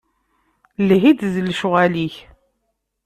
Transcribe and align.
Lhi-d 0.87 1.21
d 1.33 1.35
lecɣal-ik. 1.47 2.15